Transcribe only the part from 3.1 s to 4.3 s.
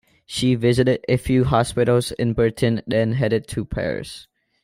headed to Paris.